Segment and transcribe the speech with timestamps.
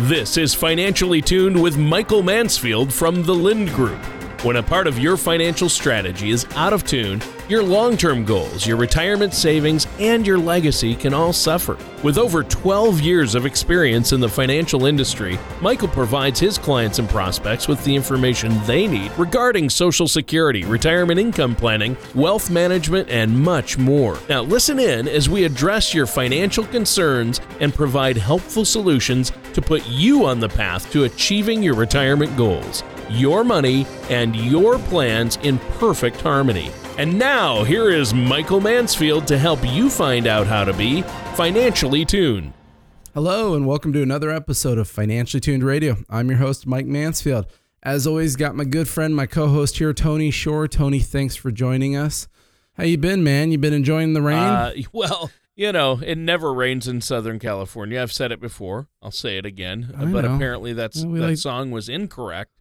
[0.00, 3.98] This is Financially Tuned with Michael Mansfield from the Lind Group.
[4.44, 8.66] When a part of your financial strategy is out of tune, your long term goals,
[8.66, 11.78] your retirement savings, and your legacy can all suffer.
[12.02, 17.08] With over 12 years of experience in the financial industry, Michael provides his clients and
[17.08, 23.38] prospects with the information they need regarding Social Security, retirement income planning, wealth management, and
[23.38, 24.18] much more.
[24.28, 29.86] Now, listen in as we address your financial concerns and provide helpful solutions to put
[29.86, 35.58] you on the path to achieving your retirement goals your money, and your plans in
[35.78, 36.70] perfect harmony.
[36.98, 41.02] And now, here is Michael Mansfield to help you find out how to be
[41.34, 42.54] financially tuned.
[43.12, 45.98] Hello, and welcome to another episode of Financially Tuned Radio.
[46.08, 47.52] I'm your host, Mike Mansfield.
[47.82, 50.66] As always, got my good friend, my co-host here, Tony Shore.
[50.66, 52.28] Tony, thanks for joining us.
[52.78, 53.52] How you been, man?
[53.52, 54.38] You been enjoying the rain?
[54.38, 58.00] Uh, well, you know, it never rains in Southern California.
[58.00, 58.88] I've said it before.
[59.02, 59.92] I'll say it again.
[59.94, 60.34] I but know.
[60.34, 61.36] apparently, that's well, that like...
[61.36, 62.55] song was incorrect.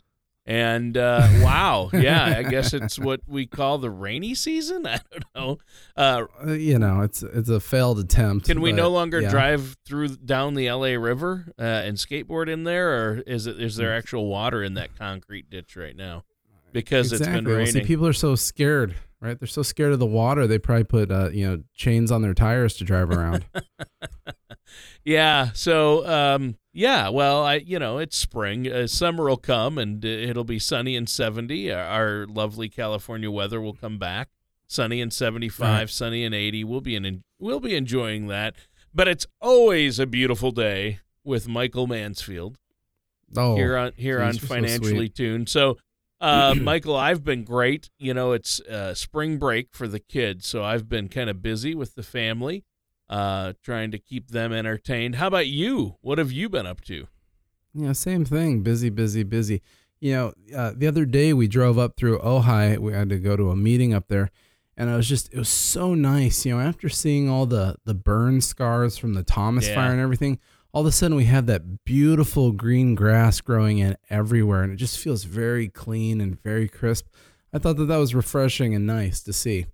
[0.47, 4.85] And uh, wow, yeah, I guess it's what we call the rainy season.
[4.87, 5.57] I don't know.
[5.97, 8.45] Uh, uh, you know, it's it's a failed attempt.
[8.45, 9.29] Can we but, no longer yeah.
[9.29, 10.97] drive through down the L.A.
[10.97, 13.97] River uh, and skateboard in there, or is it is there mm.
[13.97, 16.23] actual water in that concrete ditch right now?
[16.71, 17.37] Because exactly.
[17.37, 17.73] it's been raining.
[17.73, 19.39] Well, see, people are so scared, right?
[19.39, 20.45] They're so scared of the water.
[20.45, 23.45] They probably put uh, you know chains on their tires to drive around.
[25.03, 25.51] yeah.
[25.53, 26.07] So.
[26.07, 28.69] Um, yeah, well, I you know it's spring.
[28.69, 31.71] Uh, summer will come and uh, it'll be sunny and seventy.
[31.71, 34.27] Our, our, lovely California weather will come back.
[34.67, 35.89] Sunny and seventy five, right.
[35.89, 36.65] sunny and eighty.
[36.65, 38.55] We'll be in, we'll be enjoying that.
[38.93, 42.57] But it's always a beautiful day with Michael Mansfield.
[43.37, 45.47] Oh, here on here on Financially so Tuned.
[45.47, 45.77] So,
[46.19, 47.89] uh, Michael, I've been great.
[47.97, 51.73] You know, it's uh, spring break for the kids, so I've been kind of busy
[51.73, 52.65] with the family
[53.09, 55.15] uh, trying to keep them entertained.
[55.15, 55.97] How about you?
[56.01, 57.07] What have you been up to?
[57.73, 58.61] Yeah, same thing.
[58.61, 59.61] Busy, busy, busy.
[59.99, 62.77] You know, uh, the other day we drove up through Ojai.
[62.77, 64.29] We had to go to a meeting up there,
[64.77, 66.45] and I was just it was so nice.
[66.45, 69.75] You know, after seeing all the the burn scars from the Thomas yeah.
[69.75, 70.39] fire and everything,
[70.73, 74.77] all of a sudden we have that beautiful green grass growing in everywhere, and it
[74.77, 77.07] just feels very clean and very crisp.
[77.53, 79.67] I thought that that was refreshing and nice to see.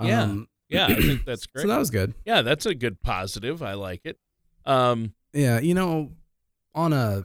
[0.00, 0.22] Yeah.
[0.22, 1.62] Um, yeah, I think that's great.
[1.62, 2.14] so that was good.
[2.24, 3.62] Yeah, that's a good positive.
[3.62, 4.18] I like it.
[4.64, 6.12] Um, yeah, you know,
[6.74, 7.24] on a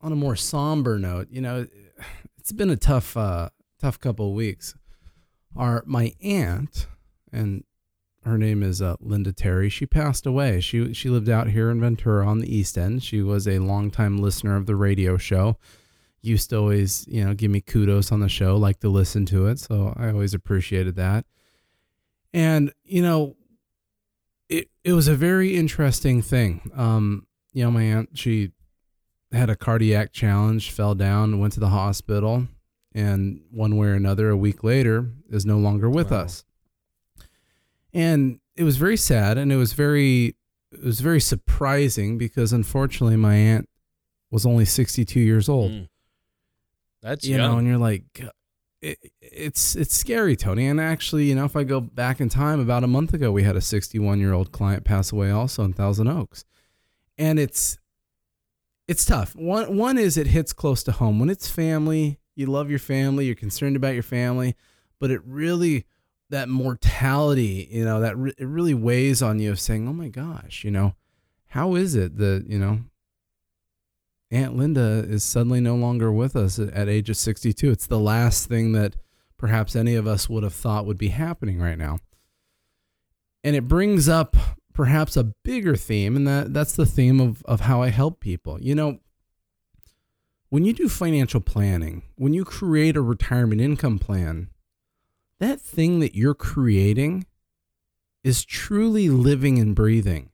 [0.00, 1.66] on a more somber note, you know,
[2.38, 3.48] it's been a tough uh
[3.80, 4.74] tough couple of weeks.
[5.56, 6.86] Our my aunt
[7.32, 7.64] and
[8.24, 9.68] her name is uh, Linda Terry.
[9.68, 10.60] She passed away.
[10.60, 13.02] She she lived out here in Ventura on the East End.
[13.02, 15.58] She was a longtime listener of the radio show.
[16.22, 19.46] Used to always, you know, give me kudos on the show, like to listen to
[19.46, 19.60] it.
[19.60, 21.24] So I always appreciated that.
[22.36, 23.34] And, you know,
[24.50, 26.70] it, it was a very interesting thing.
[26.76, 28.50] Um, you know, my aunt, she
[29.32, 32.46] had a cardiac challenge, fell down, went to the hospital,
[32.94, 36.18] and one way or another, a week later, is no longer with wow.
[36.18, 36.44] us.
[37.94, 40.36] And it was very sad and it was very
[40.72, 43.66] it was very surprising because unfortunately my aunt
[44.30, 45.72] was only 62 years old.
[45.72, 45.88] Mm.
[47.00, 47.50] That's you young.
[47.50, 48.04] know, and you're like,
[48.82, 48.98] it,
[49.36, 50.66] it's it's scary, Tony.
[50.66, 53.42] And actually, you know, if I go back in time, about a month ago, we
[53.42, 56.44] had a 61 year old client pass away also in Thousand Oaks,
[57.18, 57.78] and it's
[58.88, 59.34] it's tough.
[59.36, 62.18] One one is it hits close to home when it's family.
[62.34, 63.26] You love your family.
[63.26, 64.56] You're concerned about your family,
[65.00, 65.84] but it really
[66.30, 70.08] that mortality, you know, that re- it really weighs on you of saying, "Oh my
[70.08, 70.94] gosh, you know,
[71.48, 72.80] how is it that you know
[74.30, 77.70] Aunt Linda is suddenly no longer with us at age of 62.
[77.70, 78.96] It's the last thing that
[79.38, 81.98] perhaps any of us would have thought would be happening right now.
[83.44, 84.36] And it brings up
[84.72, 88.60] perhaps a bigger theme, and that, that's the theme of, of how I help people.
[88.60, 88.98] You know,
[90.48, 94.48] when you do financial planning, when you create a retirement income plan,
[95.38, 97.26] that thing that you're creating
[98.24, 100.30] is truly living and breathing.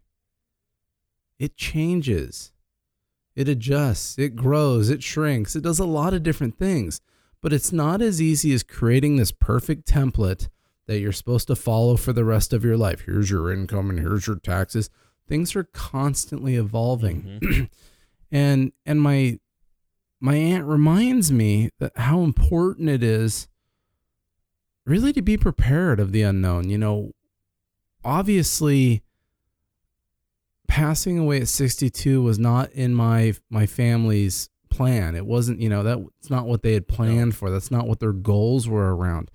[1.39, 2.53] It changes
[3.35, 7.01] it adjusts, it grows, it shrinks, it does a lot of different things.
[7.43, 10.49] But it's not as easy as creating this perfect template
[10.87, 13.03] that you're supposed to follow for the rest of your life.
[13.07, 14.91] Here's your income and here's your taxes.
[15.29, 17.41] Things are constantly evolving.
[17.43, 17.65] Mm-hmm.
[18.31, 19.39] and and my
[20.21, 23.49] my aunt reminds me that how important it is
[24.87, 26.69] really to be prepared of the unknown.
[26.69, 27.13] You know,
[28.05, 29.03] obviously
[30.69, 35.15] passing away at 62 was not in my my family's plan.
[35.15, 37.51] It wasn't, you know, that's not what they had planned for.
[37.51, 39.31] That's not what their goals were around.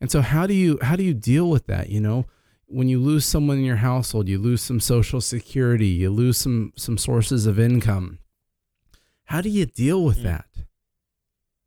[0.00, 2.26] And so how do you how do you deal with that, you know?
[2.68, 6.72] When you lose someone in your household, you lose some social security, you lose some
[6.76, 8.18] some sources of income.
[9.24, 10.24] How do you deal with Mm.
[10.24, 10.46] that?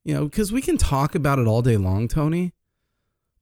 [0.06, 2.54] You know, because we can talk about it all day long, Tony,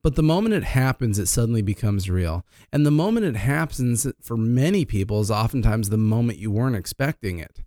[0.03, 2.45] but the moment it happens, it suddenly becomes real.
[2.71, 7.39] And the moment it happens for many people is oftentimes the moment you weren't expecting
[7.39, 7.63] it.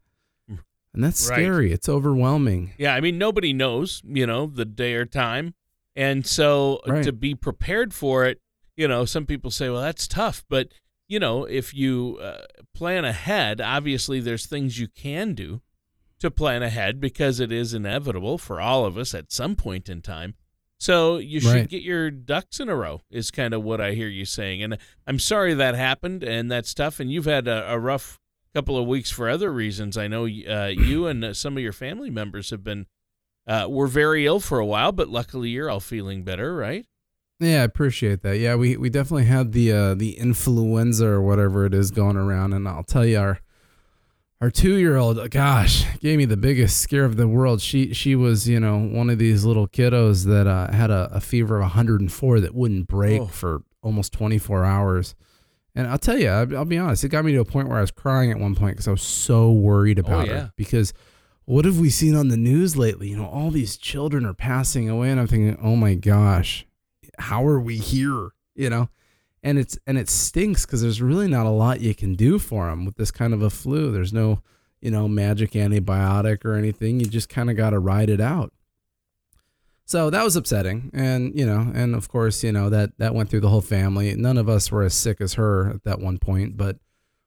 [0.93, 1.37] And that's Right.
[1.37, 1.73] scary.
[1.73, 2.73] It's overwhelming.
[2.79, 5.55] Yeah, I mean nobody knows, you know, the day or time.
[5.97, 7.05] And so Right.
[7.05, 8.41] to be prepared for it,
[8.77, 10.69] you know, some people say, well, that's tough, but
[11.09, 12.43] you know, if you uh,
[12.73, 15.61] plan ahead, obviously there's things you can do
[16.21, 20.01] to plan ahead because it is inevitable for all of us at some point in
[20.03, 20.35] time.
[20.79, 21.69] So you should Right.
[21.69, 24.63] get your ducks in a row is kind of what I hear you saying.
[24.63, 28.20] And I'm sorry that happened and that's tough and you've had a, a rough
[28.55, 29.97] couple of weeks for other reasons.
[29.97, 32.87] I know uh, you and uh, some of your family members have been
[33.47, 36.87] uh, were very ill for a while, but luckily you're all feeling better, right?
[37.39, 38.39] Yeah, I appreciate that.
[38.39, 42.53] Yeah, we, we definitely had the uh, the influenza or whatever it is going around,
[42.53, 43.41] and I'll tell you, our
[44.43, 47.61] our two year old, gosh, gave me the biggest scare of the world.
[47.63, 51.21] She she was, you know, one of these little kiddos that uh, had a, a
[51.21, 53.27] fever of 104 that wouldn't break Oh.
[53.27, 55.15] for almost 24 hours.
[55.75, 57.79] And I'll tell you, I'll, I'll be honest, it got me to a point where
[57.79, 60.33] I was crying at one point because I was so worried oh, about yeah.
[60.33, 60.53] her.
[60.57, 60.93] Because
[61.45, 63.09] what have we seen on the news lately?
[63.09, 66.67] You know, all these children are passing away, and I'm thinking, oh my gosh,
[67.19, 68.31] how are we here?
[68.55, 68.89] You know,
[69.43, 72.69] and it's and it stinks because there's really not a lot you can do for
[72.69, 73.91] them with this kind of a flu.
[73.91, 74.43] There's no,
[74.81, 77.01] you know, magic antibiotic or anything.
[77.01, 78.53] You just kind of got to ride it out.
[79.91, 83.29] So that was upsetting, and you know, and of course, you know that that went
[83.29, 84.15] through the whole family.
[84.15, 86.79] None of us were as sick as her at that one point, but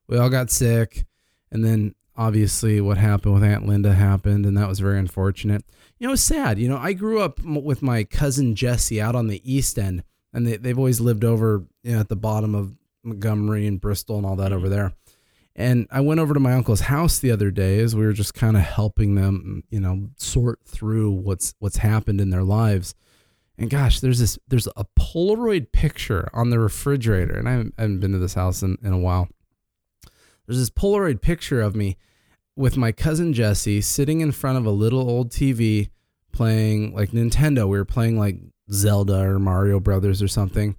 [0.08, 1.06] we all got sick,
[1.52, 5.66] and then obviously what happened with Aunt Linda happened, and that was very unfortunate.
[6.00, 6.58] You know, it's sad.
[6.58, 10.02] You know, I grew up with my cousin Jesse out on the East End,
[10.32, 14.16] and they, they've always lived over you know, at the bottom of Montgomery and Bristol
[14.16, 14.94] and all that over there.
[15.56, 18.34] And I went over to my uncle's house the other day as we were just
[18.34, 22.96] kind of helping them, you know, sort through what's what's happened in their lives.
[23.58, 27.82] And gosh, there's this there's a Polaroid picture on the refrigerator, and I haven't, I
[27.84, 29.30] haven't been to this house in, in a while.
[30.48, 31.98] There's this Polaroid picture of me
[32.56, 35.90] with my cousin Jesse sitting in front of a little old TV
[36.32, 37.68] playing like Nintendo.
[37.68, 38.38] We were playing like
[38.72, 40.76] Zelda or Mario Brothers or something.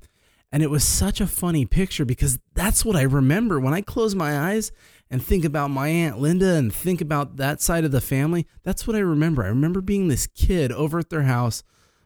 [0.54, 4.14] And it was such a funny picture because that's what I remember when I close
[4.14, 4.70] my eyes
[5.10, 8.46] and think about my Aunt Linda and think about that side of the family.
[8.62, 9.42] That's what I remember.
[9.42, 11.64] I remember being this kid over at their house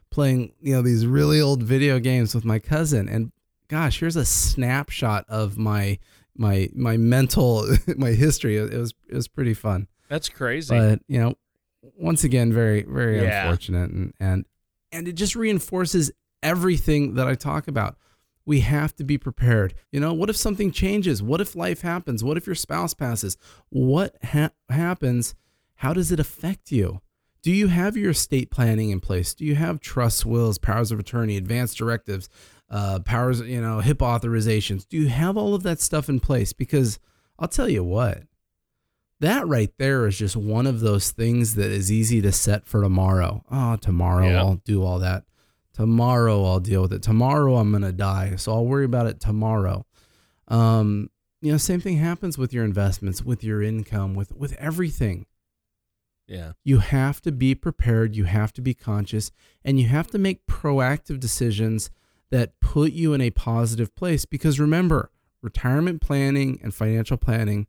[0.09, 3.07] playing, you know, these really old video games with my cousin.
[3.07, 3.31] And
[3.67, 5.99] gosh, here's a snapshot of my
[6.35, 7.67] my my mental
[7.97, 8.57] my history.
[8.57, 9.87] It was it was pretty fun.
[10.07, 10.75] That's crazy.
[10.75, 11.35] But you know,
[11.99, 13.43] once again, very very Yeah.
[13.43, 14.45] unfortunate, and and
[14.91, 16.11] and it just reinforces
[16.41, 17.95] everything that I talk about.
[18.49, 19.75] We have to be prepared.
[19.91, 21.21] You know, what if something changes?
[21.21, 22.23] What if life happens?
[22.23, 23.37] What if your spouse passes?
[23.69, 25.35] What ha- happens?
[25.75, 27.01] How does it affect you?
[27.43, 29.35] Do you have your estate planning in place?
[29.35, 32.27] Do you have trust wills, powers of attorney, advanced directives,
[32.71, 34.87] uh, powers, you know, HIPAA authorizations?
[34.87, 36.51] Do you have all of that stuff in place?
[36.51, 36.97] Because
[37.37, 38.23] I'll tell you what,
[39.19, 42.81] that right there is just one of those things that is easy to set for
[42.81, 43.43] tomorrow.
[43.51, 44.39] Oh, tomorrow Yeah.
[44.39, 45.25] I'll do all that.
[45.79, 47.01] Tomorrow I'll deal with it.
[47.01, 48.35] Tomorrow I'm going to die.
[48.35, 49.85] So I'll worry about it tomorrow.
[50.49, 51.09] Um,
[51.41, 55.25] you know, same thing happens with your investments, with your income, with with everything.
[56.27, 56.51] yeah.
[56.65, 59.31] You have to be prepared, you have to be conscious,
[59.63, 61.89] and you have to make proactive decisions
[62.29, 65.11] that put you in a positive place because remember,
[65.41, 67.67] retirement planning and financial planning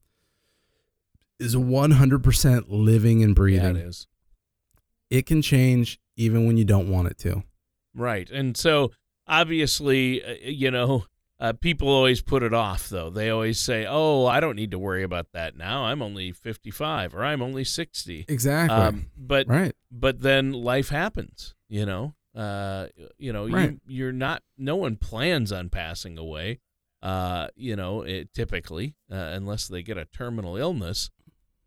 [1.39, 3.77] is 100% living and Yeah, breathing.
[3.77, 4.09] it is.
[5.11, 7.45] it can change even when you don't want it to.
[7.95, 8.31] Right.
[8.31, 8.93] And so
[9.27, 11.05] obviously, uh, you know,
[11.39, 13.09] uh, people always put it off, though.
[13.09, 15.85] They always say, oh, I don't need to worry about that now.
[15.85, 18.27] I'm only 55 or I'm only 60.
[18.29, 18.77] Exactly.
[18.77, 19.75] Um, but right.
[19.91, 22.15] but then life happens, you know.
[22.35, 22.87] Uh,
[23.19, 23.71] you know, Right.
[23.71, 24.43] you, you're not.
[24.59, 26.61] No one plans on passing away.
[27.03, 31.11] Uh, you know, it, typically, uh, unless they get a terminal illness,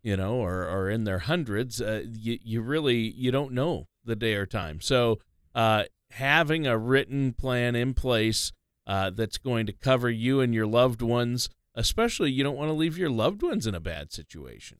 [0.02, 4.14] you know, or or in their hundreds, uh, you you really you don't know the
[4.14, 4.80] day or time.
[4.80, 5.18] So,
[5.54, 8.52] uh, having a written plan in place
[8.86, 12.72] uh, that's going to cover you and your loved ones, especially you don't want to
[12.74, 14.78] leave your loved ones in a bad situation.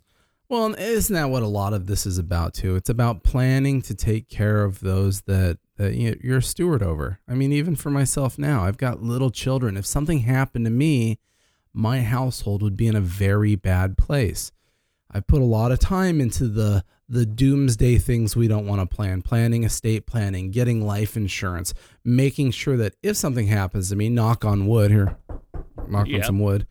[0.49, 2.77] Well, isn't that what a lot of this is about too?
[2.77, 7.19] It's about planning to take care of those that that you- you're a steward over.
[7.27, 9.77] I mean, even for myself now, I've got little children.
[9.77, 11.19] If something happened to me,
[11.73, 14.53] my household would be in a very bad place.
[15.15, 18.95] I put a lot of time into the the doomsday things we don't want to
[18.95, 21.73] plan, planning estate planning, getting life insurance,
[22.05, 25.17] making sure that if something happens to me, knock on wood here,
[25.87, 26.67] knock on some wood,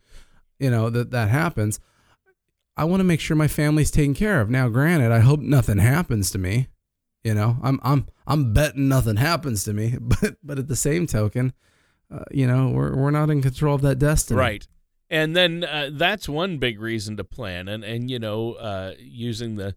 [0.58, 1.80] you know, that that happens.
[2.76, 4.50] I want to make sure my family's taken care of.
[4.50, 6.68] Now, granted, I hope nothing happens to me.
[7.22, 11.06] You know, I'm I'm I'm betting nothing happens to me, but but at the same
[11.06, 11.54] token,
[12.12, 14.38] uh, you know, we're we're not in control of that destiny.
[14.38, 14.68] Right.
[15.14, 19.54] And then uh, that's one big reason to plan, and and you know, uh, using
[19.54, 19.76] the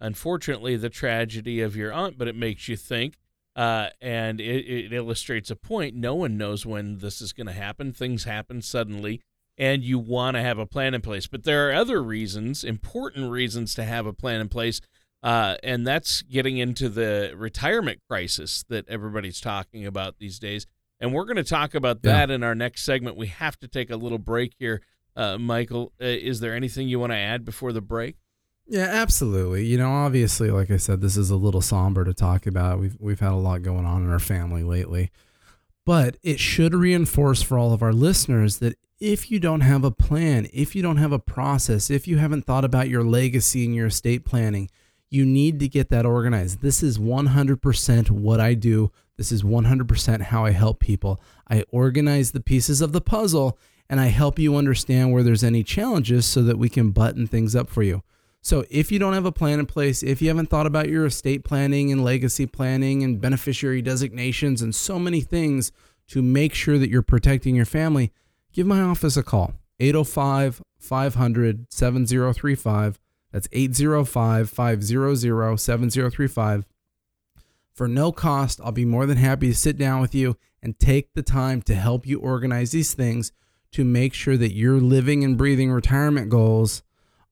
[0.00, 3.18] unfortunately the tragedy of your aunt, but it makes you think,
[3.54, 5.94] uh, and it, it illustrates a point.
[5.94, 7.92] No one knows when this is going to happen.
[7.92, 9.20] Things happen suddenly,
[9.58, 11.26] and you want to have a plan in place.
[11.26, 14.80] But there are other reasons, important reasons, to have a plan in place
[15.22, 20.66] uh, and that's getting into the retirement crisis that everybody's talking about these days.
[21.00, 22.34] And we're going to talk about that yeah.
[22.34, 23.16] in our next segment.
[23.16, 24.82] We have to take a little break here.
[25.14, 28.16] Uh, Michael, uh, is there anything you want to add before the break?
[28.66, 29.64] Yeah, absolutely.
[29.64, 32.78] You know, obviously, like I said, this is a little somber to talk about.
[32.78, 35.10] We've we've had a lot going on in our family lately,
[35.86, 39.90] but it should reinforce for all of our listeners that if you don't have a
[39.90, 43.74] plan, if you don't have a process, if you haven't thought about your legacy and
[43.74, 44.68] your estate planning,
[45.08, 46.60] you need to get that organized.
[46.60, 48.90] This is 100% what I do.
[49.18, 51.20] This is 100% how I help people.
[51.50, 53.58] I organize the pieces of the puzzle
[53.90, 57.54] and I help you understand where there's any challenges so that we can button things
[57.54, 58.02] up for you.
[58.40, 61.04] So, if you don't have a plan in place, if you haven't thought about your
[61.04, 65.72] estate planning and legacy planning and beneficiary designations and so many things
[66.06, 68.12] to make sure that you're protecting your family,
[68.52, 73.00] give my office a call 805 500 7035
[73.32, 76.64] that's 805 500 7035.
[77.78, 81.14] For no cost, I'll be more than happy to sit down with you and take
[81.14, 83.30] the time to help you organize these things
[83.70, 86.82] to make sure that your living and breathing retirement goals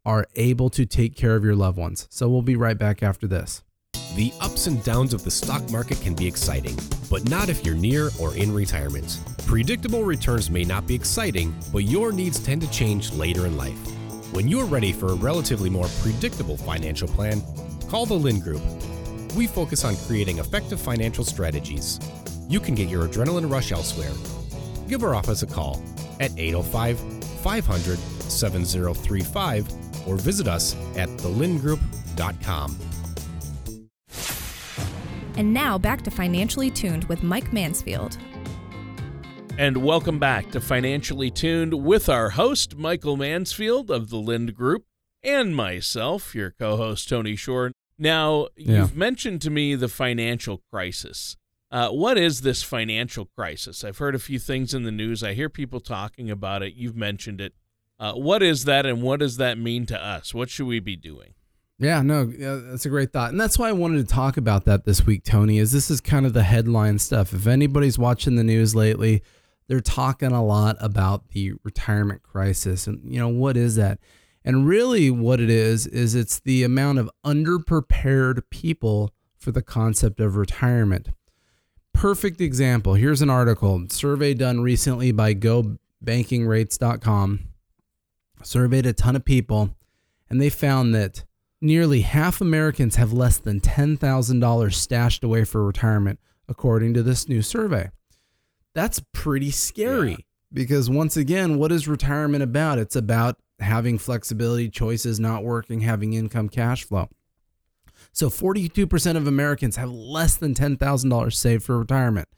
[0.05, 2.07] are able to take care of your loved ones.
[2.13, 3.65] So we'll be right back after this.
[4.15, 6.79] The ups and downs of the stock market can be exciting,
[7.11, 9.19] but not if you're near or in retirement.
[9.49, 13.79] Predictable returns may not be exciting, but your needs tend to change later in life.
[14.33, 17.43] When you're ready for a relatively more predictable financial plan,
[17.89, 18.63] call the Lind Group.
[19.37, 22.01] We focus on creating effective financial strategies.
[22.49, 24.13] You can get your adrenaline rush elsewhere.
[24.89, 25.83] Give our office a call
[26.21, 26.99] at 805
[27.43, 32.79] 500 7035 or visit us at thelindgroup.com.
[35.37, 38.17] And now back to Financially Tuned with Mike Mansfield.
[39.59, 44.85] And welcome back to Financially Tuned with our host, Michael Mansfield of the Lind Group,
[45.23, 47.73] and myself, your co host, Tony Shore.
[47.99, 48.79] Now, yeah.
[48.79, 51.37] you've mentioned to me the financial crisis.
[51.71, 53.83] Uh, what is this financial crisis?
[53.85, 55.23] I've heard a few things in the news.
[55.23, 56.75] I hear people talking about it.
[56.75, 57.55] You've mentioned it.
[57.99, 60.35] Uh, what is that, and what does that mean to us?
[60.35, 61.35] What should we be doing?
[61.79, 63.31] Yeah, no, that's a great thought.
[63.31, 66.01] And that's why I wanted to talk about that this week, Tony, is this is
[66.01, 67.33] kind of the headline stuff.
[67.33, 69.23] If anybody's watching the news lately,
[69.69, 73.99] they're talking a lot about the retirement crisis and you know what is that
[74.47, 80.21] and really what it is is it's the amount of underprepared people for the concept
[80.21, 81.11] of retirement.
[81.93, 82.95] Perfect example.
[82.95, 87.41] Here's an article survey done recently by gobankingrates.com
[88.43, 89.71] surveyed a ton of people
[90.31, 91.25] and they found that
[91.61, 97.43] nearly half americans have less than $10000 stashed away for retirement according to this new
[97.43, 97.91] survey.
[98.75, 100.11] That's pretty scary.
[100.11, 100.17] Yeah.
[100.53, 102.79] because once again, what is retirement about?
[102.79, 107.09] It's about having flexibility, choices, not working, having income cash flow.
[108.13, 112.29] So 42% of Americans have less than $10,000 saved for retirement.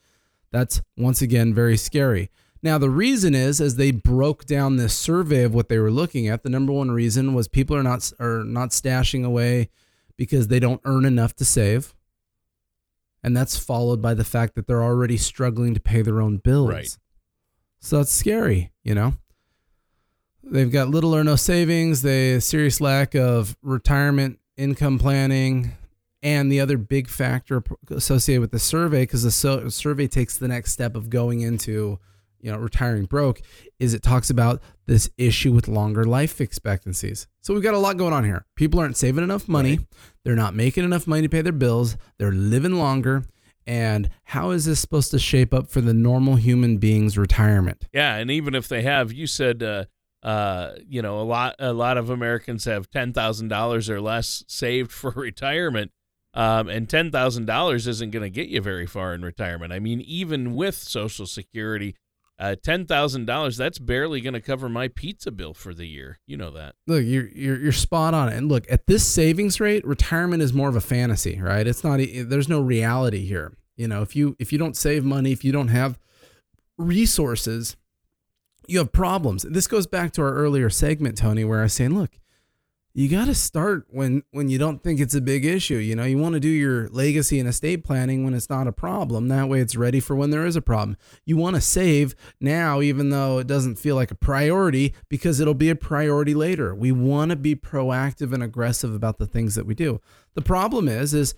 [0.50, 2.30] That's once again very scary.
[2.62, 6.26] Now, the reason is as they broke down this survey of what they were looking
[6.26, 9.68] at, the number one reason was people are not are not stashing away
[10.16, 11.94] because they don't earn enough to save
[13.22, 16.70] and that's followed by the fact that they're already struggling to pay their own bills.
[16.70, 16.98] Right.
[17.80, 19.14] So that's scary, you know.
[20.50, 25.72] They've got little or no savings, they serious lack of retirement income planning,
[26.22, 30.48] and the other big factor associated with the survey because the so- survey takes the
[30.48, 31.98] next step of going into
[32.40, 33.42] you know retiring broke
[33.78, 37.26] is it talks about this issue with longer life expectancies.
[37.42, 38.46] So we've got a lot going on here.
[38.56, 39.76] People aren't saving enough money.
[39.76, 39.86] Right.
[40.24, 41.96] they're not making enough money to pay their bills.
[42.18, 43.24] They're living longer.
[43.66, 47.86] And how is this supposed to shape up for the normal human being's retirement?
[47.92, 49.84] Yeah and even if they have you said uh
[50.22, 54.44] uh, you know, a lot a lot of Americans have ten thousand dollars or less
[54.48, 55.92] saved for retirement,
[56.34, 59.72] um, and ten thousand dollars isn't going to get you very far in retirement.
[59.72, 61.94] I mean, even with Social Security,
[62.38, 66.18] uh, ten thousand dollars that's barely going to cover my pizza bill for the year.
[66.26, 66.74] You know that.
[66.88, 68.28] Look you're, you're you're spot on.
[68.28, 71.66] And look at this savings rate retirement is more of a fantasy right?
[71.66, 73.52] It's not there's no reality here.
[73.76, 75.96] You know if you if you don't save money if you don't have
[76.76, 77.76] resources
[78.68, 81.94] you have problems this goes back to our earlier segment tony where i was saying
[81.94, 82.18] look
[82.98, 85.76] you got to start when when you don't think it's a big issue.
[85.76, 88.72] You know, you want to do your legacy and estate planning when it's not a
[88.72, 89.28] problem.
[89.28, 90.96] That way, it's ready for when there is a problem.
[91.24, 95.54] You want to save now, even though it doesn't feel like a priority, because it'll
[95.54, 96.74] be a priority later.
[96.74, 100.00] We want to be proactive and aggressive about the things that we do.
[100.34, 101.36] The problem is, is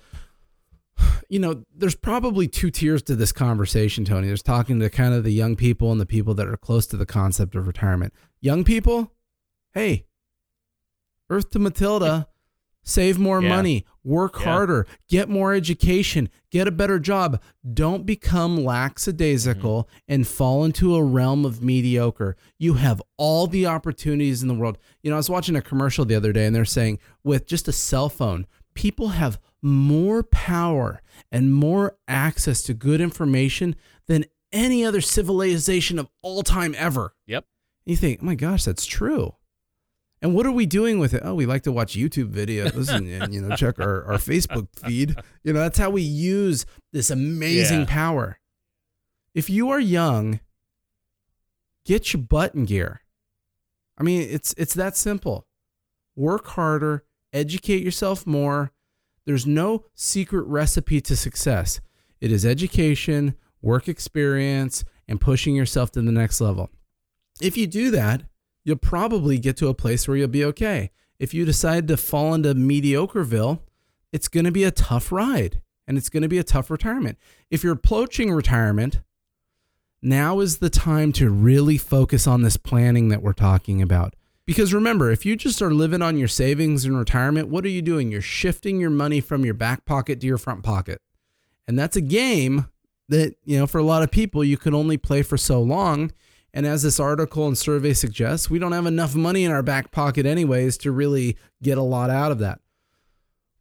[1.28, 4.26] you know, there's probably two tiers to this conversation, Tony.
[4.26, 6.96] There's talking to kind of the young people and the people that are close to
[6.96, 8.12] the concept of retirement.
[8.40, 9.12] Young people,
[9.72, 10.06] hey,
[11.28, 12.26] Earth to Matilda,
[12.82, 13.48] save more Yeah.
[13.50, 14.44] money, work Yeah.
[14.44, 17.40] harder, get more education, get a better job.
[17.74, 20.12] Don't become lackadaisical mm-hmm.
[20.12, 22.36] and fall into a realm of mediocre.
[22.58, 24.78] You have all the opportunities in the world.
[25.02, 27.68] You know, I was watching a commercial the other day and they're saying with just
[27.68, 34.84] a cell phone, people have more power and more access to good information than any
[34.84, 37.14] other civilization of all time ever.
[37.26, 37.44] Yep.
[37.86, 39.34] You think, oh my gosh, that's true.
[40.22, 41.22] And what are we doing with it?
[41.24, 44.68] Oh, we like to watch YouTube videos and, and you know check our, our Facebook
[44.76, 45.16] feed.
[45.44, 47.86] You know, that's how we use this amazing Yeah.
[47.88, 48.38] power.
[49.34, 50.40] If you are young,
[51.86, 53.00] get your butt in gear.
[53.96, 55.46] I mean, it's it's that simple.
[56.16, 58.72] Work harder, educate yourself more.
[59.26, 61.80] There's no secret recipe to success.
[62.20, 66.70] It is education, work experience, and pushing yourself to the next level.
[67.40, 68.22] If you do that,
[68.64, 70.90] you'll probably get to a place where you'll be okay.
[71.18, 73.60] If you decide to fall into mediocreville,
[74.12, 77.18] it's going to be a tough ride and it's going to be a tough retirement.
[77.50, 79.00] If you're approaching retirement,
[80.02, 84.14] now is the time to really focus on this planning that we're talking about.
[84.46, 87.82] Because remember, if you just are living on your savings in retirement, what are you
[87.82, 88.10] doing?
[88.10, 91.00] You're shifting your money from your back pocket to your front pocket.
[91.68, 92.66] And that's a game
[93.08, 96.12] that, you know, for a lot of people, you can only play for so long.
[96.52, 99.92] And as this article and survey suggests, we don't have enough money in our back
[99.92, 102.60] pocket, anyways, to really get a lot out of that.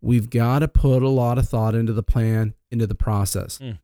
[0.02, 3.60] We've got to put a lot of thought into the plan, into the process.
[3.60, 3.80] Mm.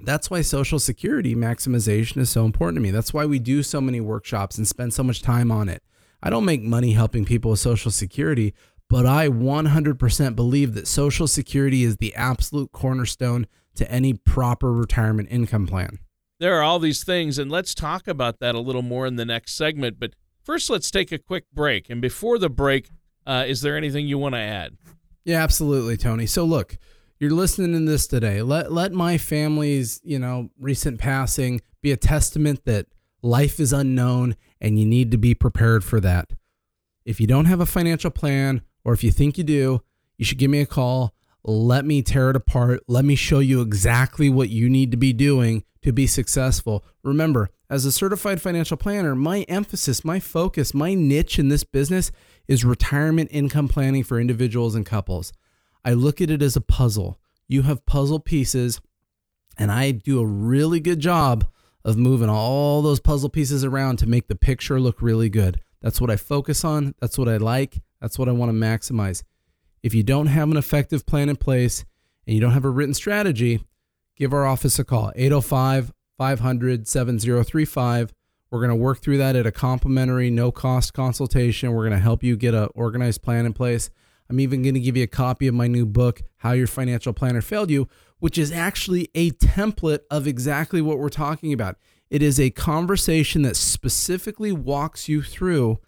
[0.00, 2.90] That's why Social Security maximization is so important to me.
[2.90, 5.82] That's why we do so many workshops and spend so much time on it.
[6.22, 8.54] I don't make money helping people with Social Security,
[8.88, 15.28] but I 100% believe that Social Security is the absolute cornerstone to any proper retirement
[15.30, 15.98] income plan.
[16.38, 19.24] There are all these things, and let's talk about that a little more in the
[19.24, 19.98] next segment.
[19.98, 21.88] But first, let's take a quick break.
[21.88, 22.90] And before the break,
[23.26, 24.76] uh, is there anything you want to add?
[25.24, 26.26] Yeah, absolutely, Tony.
[26.26, 26.78] So look,
[27.18, 28.42] you're listening to this today.
[28.42, 32.86] Let let my family's, you know, recent passing be a testament that
[33.26, 36.30] life is unknown and you need to be prepared for that.
[37.04, 39.82] If you don't have a financial plan or if you think you do,
[40.16, 41.12] you should give me a call.
[41.44, 42.80] Let me tear it apart.
[42.86, 46.84] Let me show you exactly what you need to be doing to be successful.
[47.02, 52.10] Remember, as a certified financial planner, my emphasis, my focus, my niche in this business
[52.48, 55.32] is retirement income planning for individuals and couples.
[55.84, 57.20] I look at it as a puzzle.
[57.48, 58.80] You have puzzle pieces,
[59.58, 61.46] and I do a really good job
[61.86, 65.60] of moving all those puzzle pieces around to make the picture look really good.
[65.80, 66.96] That's what I focus on.
[67.00, 67.80] That's what I like.
[68.00, 69.22] That's what I want to maximize.
[69.84, 71.84] If you don't have an effective plan in place
[72.26, 73.64] and you don't have a written strategy,
[74.16, 78.12] give our office a call 805 500 7035.
[78.50, 81.72] We're going to work through that at a complimentary, no cost consultation.
[81.72, 83.90] We're going to help you get an organized plan in place.
[84.28, 87.12] I'm even going to give you a copy of my new book, How Your Financial
[87.12, 91.76] Planner Failed You, which is actually a template of exactly what we're talking about.
[92.08, 95.78] It is a conversation that specifically walks you through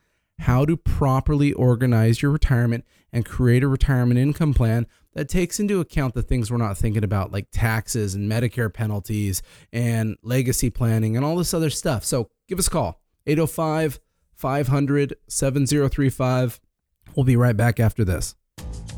[0.40, 5.80] how to properly organize your retirement and create a retirement income plan that takes into
[5.80, 11.16] account the things we're not thinking about, like taxes and Medicare penalties and legacy planning
[11.16, 12.04] and all this other stuff.
[12.04, 14.00] So give us a call 805
[14.34, 16.60] 500 7035.
[17.16, 18.36] We'll be right back after this.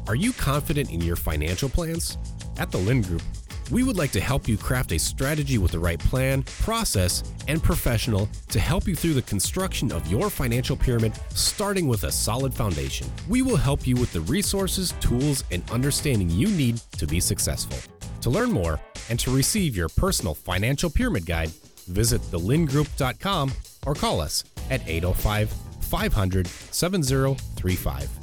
[0.06, 2.18] Are you confident in your financial plans?
[2.58, 3.22] At the Lind Group,
[3.70, 7.62] we would like to help you craft a strategy with the right plan, process, and
[7.62, 12.52] professional to help you through the construction of your financial pyramid, starting with a solid
[12.52, 13.06] foundation.
[13.28, 17.78] We will help you with the resources, tools, and understanding you need to be successful.
[18.22, 21.50] To learn more and to receive your personal financial pyramid guide,
[21.86, 23.52] visit thelindgroup.com
[23.86, 28.19] or call us at 805 500 7035.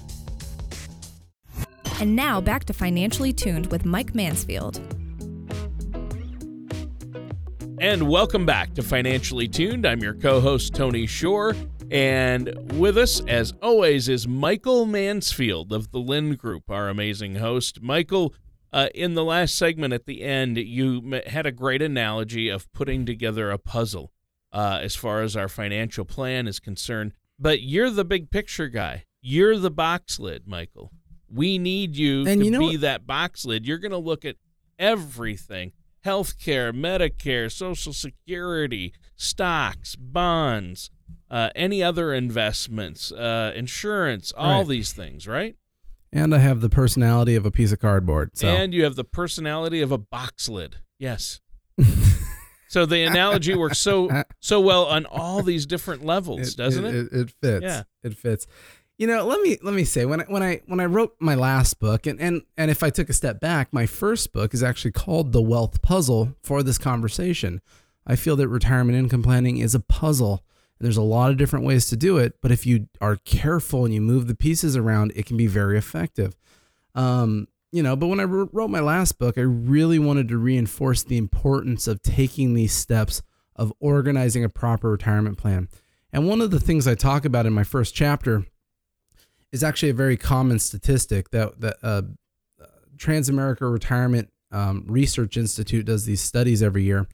[1.99, 4.79] And now back to Financially Tuned with Mike Mansfield.
[7.79, 9.83] And welcome back to Financially Tuned.
[9.83, 11.55] I'm your co host, Tony Shore.
[11.89, 17.81] And with us, as always, is Michael Mansfield of the Lind Group, our amazing host.
[17.81, 18.35] Michael,
[18.71, 23.07] uh, in the last segment at the end, you had a great analogy of putting
[23.07, 24.11] together a puzzle
[24.53, 27.13] uh, as far as our financial plan is concerned.
[27.39, 29.05] But you're the big picture guy.
[29.19, 30.91] You're the box lid, Michael.
[31.29, 33.65] We need you And to you know be what- that box lid.
[33.65, 34.35] You're going to look at
[34.79, 35.73] everything
[36.05, 40.89] healthcare, Medicare, Social Security, stocks, bonds,
[41.29, 44.67] uh, any other investments, uh, insurance, all Right.
[44.69, 45.57] these things, right?
[46.13, 48.37] And I have the personality of a piece of cardboard.
[48.37, 50.77] So And you have the personality of a box lid.
[50.97, 51.41] Yes.
[52.69, 56.95] so the analogy works so so well on all these different levels, it, doesn't it?
[56.95, 57.63] It, it fits.
[57.63, 57.83] Yeah.
[58.03, 58.47] It fits.
[58.97, 61.35] You know, let me let me say when I when I when I wrote my
[61.35, 64.63] last book and and and if I took a step back, my first book is
[64.63, 67.61] actually called The Wealth Puzzle for this conversation.
[68.07, 70.43] I feel that retirement income planning is a puzzle.
[70.79, 73.85] And there's a lot of different ways to do it, but if you are careful
[73.85, 76.35] and you move the pieces around, it can be very effective.
[76.95, 81.03] Um, you know, but when I wrote my last book, I really wanted to reinforce
[81.03, 83.21] the importance of taking these steps
[83.55, 85.67] of organizing a proper retirement plan.
[86.13, 88.45] And one of the things I talk about in my first chapter
[89.51, 92.01] is actually a very common statistic that that uh,
[92.97, 97.07] Transamerica Retirement um, Research Institute does these studies every year,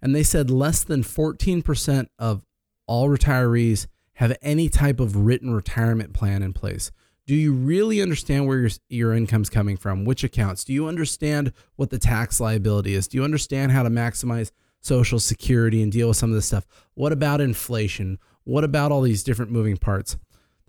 [0.00, 2.44] and they said less than 14% of
[2.86, 6.92] all retirees have any type of written retirement plan in place.
[7.26, 10.04] Do you really understand where your your income's coming from?
[10.04, 10.64] Which accounts?
[10.64, 13.08] Do you understand what the tax liability is?
[13.08, 16.66] Do you understand how to maximize social security and deal with some of this stuff?
[16.94, 18.18] What about inflation?
[18.44, 20.18] What about all these different moving parts?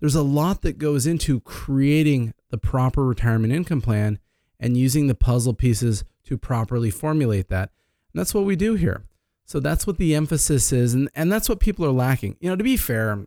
[0.00, 4.18] There's a lot that goes into creating the proper retirement income plan
[4.60, 7.70] and using the puzzle pieces to properly formulate that.
[8.12, 9.04] And that's what we do here.
[9.44, 12.36] So that's what the emphasis is and and that's what people are lacking.
[12.40, 13.26] You know, to be fair,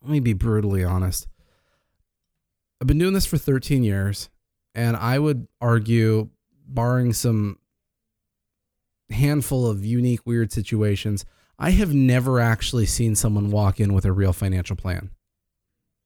[0.00, 1.26] let me be brutally honest.
[2.80, 4.28] I've been doing this for 13 years,
[4.74, 6.30] and I would argue,
[6.66, 7.58] barring some
[9.10, 11.24] handful of unique, weird situations,
[11.60, 15.10] I have never actually seen someone walk in with a real financial plan.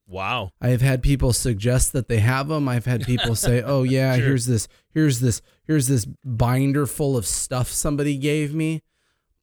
[0.09, 0.53] Wow.
[0.61, 2.69] I have had people suggest that they have them.
[2.69, 4.27] I've had people say, "Oh yeah, Sure.
[4.27, 8.83] here's this, here's this, here's this binder full of stuff somebody gave me."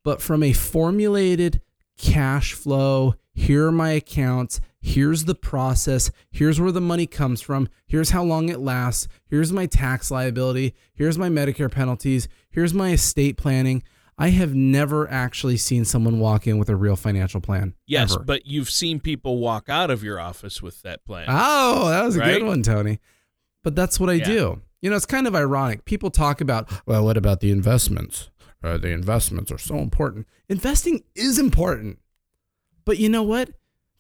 [0.04, 1.62] But from a formulated
[1.98, 7.70] cash flow, here are my accounts, here's the process, here's where the money comes from,
[7.86, 12.92] here's how long it lasts, here's my tax liability, here's my Medicare penalties, here's my
[12.92, 13.84] estate planning.
[14.18, 17.74] I have never actually seen someone walk in with a real financial plan.
[17.88, 18.24] Yes, ever.
[18.24, 21.26] but you've seen people walk out of your office with that plan.
[21.30, 22.34] Oh, that was a Right?
[22.40, 23.00] good one, Tony.
[23.64, 24.26] But that's what I Yeah.
[24.26, 24.62] do.
[24.82, 25.86] You know, it's kind of ironic.
[25.86, 28.30] People talk about, well, what about the investments?
[28.64, 30.28] Uh, the investments are so important.
[30.48, 32.00] Investing is important.
[32.86, 33.50] But you know what?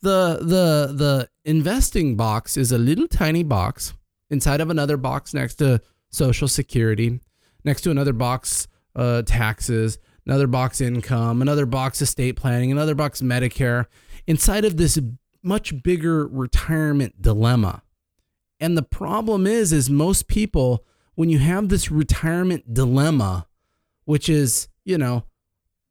[0.01, 3.93] The the the investing box is a little tiny box
[4.29, 7.21] inside of another box next to Social Security,
[7.63, 13.21] next to another box uh, taxes, another box income, another box estate planning, another box
[13.21, 13.85] Medicare,
[14.27, 14.99] inside of this
[15.41, 17.83] much bigger retirement dilemma.
[18.59, 23.47] And the problem is, is most people, when you have this retirement dilemma,
[24.05, 25.25] which is, you know,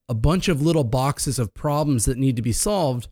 [0.09, 3.09] a bunch of little boxes of problems that need to be solved,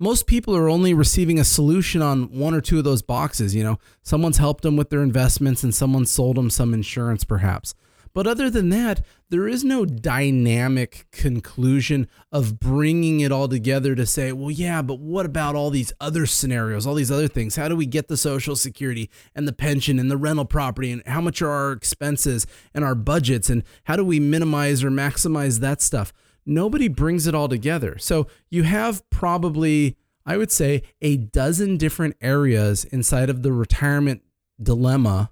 [0.00, 3.54] most people are only receiving a solution on one or two of those boxes.
[3.54, 7.74] You know, someone's helped them with their investments and someone sold them some insurance, perhaps.
[8.12, 14.04] But other than that, there is no dynamic conclusion of bringing it all together to
[14.04, 17.54] say, well, yeah, but what about all these other scenarios, all these other things?
[17.54, 20.90] How do we get the Social Security and the pension and the rental property?
[20.90, 23.48] And how much are our expenses and our budgets?
[23.48, 26.12] And how do we minimize or maximize that stuff?
[26.44, 27.96] Nobody brings it all together.
[27.98, 29.96] So you have probably,
[30.26, 34.22] I would say, a dozen different areas inside of the retirement
[34.60, 35.30] dilemma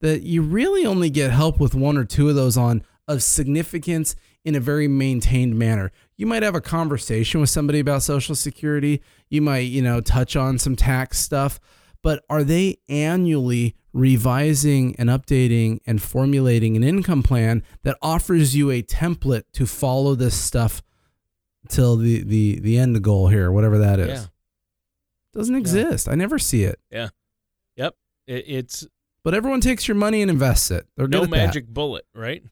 [0.00, 4.16] that you really only get help with one or two of those on of significance
[4.44, 5.92] in a very maintained manner.
[6.16, 10.36] You might have a conversation with somebody about social security, you might, you know, touch
[10.36, 11.60] on some tax stuff,
[12.02, 18.70] but are they annually revising and updating and formulating an income plan that offers you
[18.70, 20.82] a template to follow this stuff
[21.68, 24.20] till the the the end goal here, whatever that is?
[24.20, 24.26] Yeah.
[25.32, 26.08] Doesn't exist.
[26.08, 26.80] I never see it.
[26.90, 27.08] Yeah.
[27.76, 27.94] Yep.
[28.26, 28.86] It, it's
[29.22, 30.86] But everyone takes your money and invests it.
[30.96, 31.36] They're no at that.
[31.36, 32.42] magic bullet, right?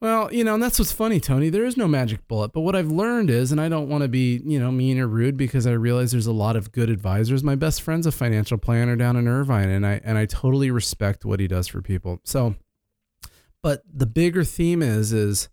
[0.00, 1.50] Well, you know, and that's what's funny, Tony.
[1.50, 2.52] There is no magic bullet.
[2.54, 5.06] But what I've learned is, and I don't want to be, you know, mean or
[5.06, 7.44] rude because I realize there's a lot of good advisors.
[7.44, 11.26] My best friend's a financial planner down in Irvine, and I and I totally respect
[11.26, 12.20] what he does for people.
[12.24, 12.54] So,
[13.62, 15.50] but the bigger theme is is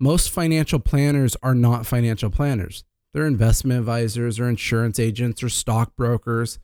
[0.00, 2.84] most financial planners are not financial planners.
[3.12, 6.58] They're investment advisors or insurance agents or stockbrokers,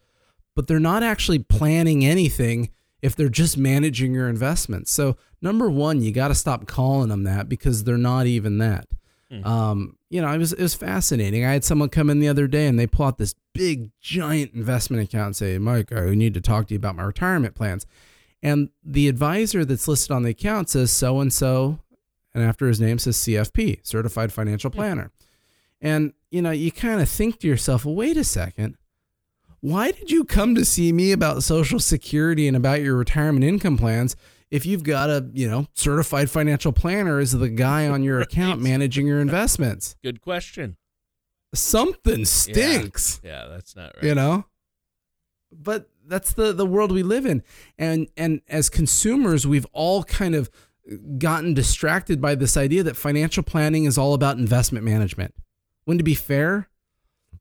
[0.55, 2.71] but they're not actually planning anything
[3.03, 4.91] if they're just managing your investments.
[4.91, 8.87] So, number one, you got to stop calling them that because they're not even that.
[9.43, 11.45] Um, you know, it was it was fascinating.
[11.45, 14.55] I had someone come in the other day and they pull out this big giant
[14.55, 17.85] investment account and say, Mike, I need to talk to you about my retirement plans.
[18.43, 21.81] And the advisor that's listed on the account says so and so,
[22.35, 25.11] and after his name says CFP, certified financial planner.
[25.81, 28.77] And you know, you kind of think to yourself, well, wait a second.
[29.65, 33.79] Why did you come to see me about Social Security and about your retirement income
[33.79, 34.15] plans
[34.51, 38.61] if you've got a, you know, certified financial planner as the guy on your account
[38.61, 39.97] managing your investments?
[40.03, 40.77] Good question.
[41.55, 43.23] Something stinks.
[43.25, 44.05] Yeah, that's not right.
[44.05, 44.45] You know?
[45.51, 47.43] But that's the the world we live in.
[47.79, 50.51] And and as consumers, we've all kind of
[51.17, 55.33] gotten distracted by this idea that financial planning is all about investment management.
[55.87, 56.69] When to be fair,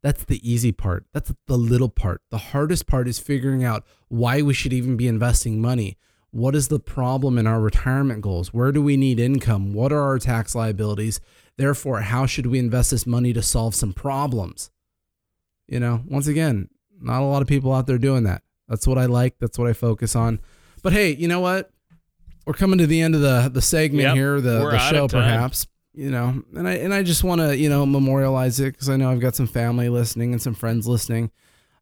[0.04, 1.06] that's the easy part.
[1.14, 2.22] That's the little part.
[2.30, 5.98] The hardest part is figuring out why we should even be investing money.
[6.30, 8.54] What is the problem in our retirement goals?
[8.54, 9.74] Where do we need income?
[9.74, 11.22] What are our tax liabilities?
[11.58, 14.70] Therefore, how should we invest this money to solve some problems?
[15.68, 18.44] You know, once again, not a lot of people out there doing that.
[18.68, 19.38] That's what I like.
[19.40, 20.40] That's what I focus on.
[20.82, 21.72] But hey, you know what?
[22.46, 25.68] We're coming to the end of the the segment Yep, here, the, the show perhaps.
[25.94, 28.98] You know, and I and I just want to you know memorialize it because I
[28.98, 31.32] know I've got some family listening and some friends listening.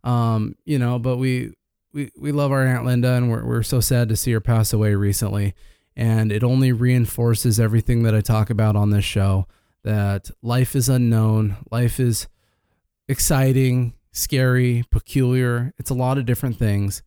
[0.03, 1.53] Um, you know, but we
[1.93, 4.73] we we love our aunt Linda and we're we're so sad to see her pass
[4.73, 5.53] away recently.
[5.95, 9.45] And it only reinforces everything that I talk about on this show
[9.83, 12.27] that life is unknown, life is
[13.07, 15.73] exciting, scary, peculiar.
[15.77, 17.03] It's a lot of different things.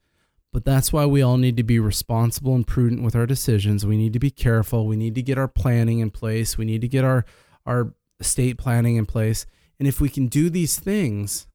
[0.54, 3.84] But that's why we all need to be responsible and prudent with our decisions.
[3.84, 4.86] We need to be careful.
[4.86, 6.56] We need to get our planning in place.
[6.56, 7.24] We need to get our
[7.66, 9.46] our estate planning in place.
[9.80, 11.48] And if we can do these things,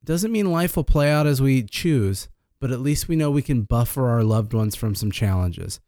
[0.00, 2.28] it doesn't mean life will play out as we choose,
[2.60, 5.80] but at least we know we can buffer our loved ones from some challenges.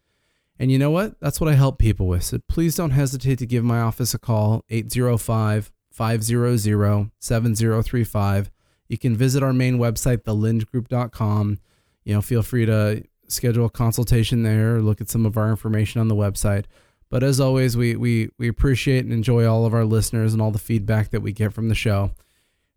[0.59, 1.21] And you know what?
[1.21, 2.25] That's what I help people with.
[2.25, 8.51] So please don't hesitate to give my office a call, 805 500 7035.
[8.89, 11.61] You can visit our main website, thelindgroup.com.
[12.05, 16.01] You know, feel free to schedule a consultation there, look at some of our information
[16.01, 16.65] on the website.
[17.09, 20.53] But as always, we, we, we appreciate and enjoy all of our listeners and all
[20.53, 22.13] the feedback that we get from the show.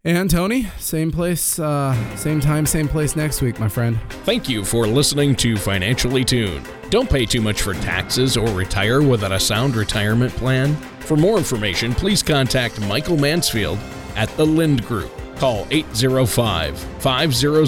[0.05, 3.97] And Tony, same place, uh, same time, same place next week, my friend.
[4.25, 6.67] Thank you for listening to Financially Tuned.
[6.89, 10.75] Don't pay too much for taxes or retire without a sound retirement plan.
[11.01, 13.79] For more information, please contact Michael Mansfield
[14.17, 15.11] at the Lind Group.
[15.37, 17.67] Call 805 500